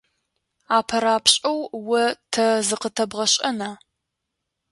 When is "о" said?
1.77-2.03